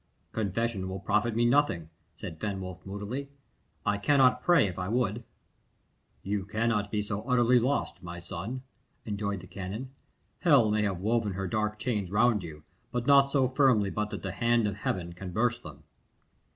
[0.31, 3.29] "Confession will profit me nothing," said Fenwolf moodily.
[3.85, 5.23] "I cannot pray if I would."
[6.23, 8.63] "You cannot be so utterly lost, my son,"
[9.05, 9.91] rejoined the canon.
[10.39, 14.23] "Hell may have woven her dark chains round you, but not so firmly but that
[14.23, 15.83] the hand of Heaven can burst them."